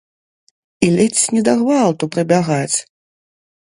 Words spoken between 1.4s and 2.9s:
да гвалту прыбягаць?